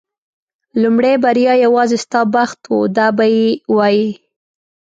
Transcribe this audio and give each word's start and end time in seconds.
لومړۍ 0.81 1.13
بریا 1.23 1.53
یوازې 1.65 1.97
ستا 2.05 2.21
بخت 2.35 2.59
و 2.73 2.77
دا 2.97 3.07
به 3.17 3.25
یې 3.35 3.47
وایي. 3.75 4.09